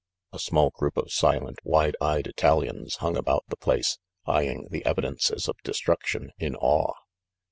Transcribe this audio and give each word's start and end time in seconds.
A 0.33 0.39
small 0.39 0.71
group 0.71 0.97
of 0.97 1.11
silent 1.11 1.59
wide 1.63 1.95
eyed 2.01 2.25
Italians 2.25 2.95
hung 3.01 3.15
about 3.15 3.45
the 3.49 3.55
place, 3.55 3.99
eying 4.27 4.67
the 4.71 4.83
evidences 4.83 5.47
of 5.47 5.57
destruc 5.63 6.01
tion 6.07 6.31
in 6.39 6.55
awe. 6.55 6.95